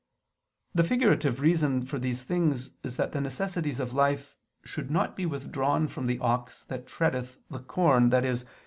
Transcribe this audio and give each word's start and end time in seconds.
The 0.73 0.83
figurative 0.83 1.39
reason 1.41 1.85
for 1.85 1.99
these 1.99 2.23
things 2.23 2.71
is 2.81 2.97
that 2.97 3.11
the 3.11 3.21
necessities 3.21 3.79
of 3.79 3.93
life 3.93 4.35
should 4.63 4.89
not 4.89 5.15
be 5.15 5.27
withdrawn 5.27 5.87
from 5.87 6.07
the 6.07 6.17
ox 6.17 6.63
that 6.65 6.87
treadeth 6.87 7.37
the 7.51 7.59
corn, 7.59 8.11
i.e. 8.11 8.35